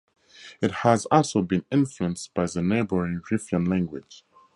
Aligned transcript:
It 0.63 0.71
has 0.81 1.05
also 1.11 1.43
been 1.43 1.63
influenced 1.71 2.33
by 2.33 2.47
the 2.47 2.63
neighboring 2.63 3.21
Riffian 3.29 3.67
language. 3.67 4.25